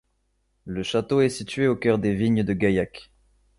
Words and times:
Le 0.65 0.81
château 0.81 1.21
est 1.21 1.29
situé 1.29 1.67
au 1.67 1.75
cœur 1.75 1.99
des 1.99 2.15
vignes 2.15 2.41
de 2.41 2.53
Gaillac. 2.53 3.11